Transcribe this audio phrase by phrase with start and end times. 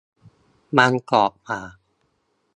[0.77, 1.61] มันกรอบกว่า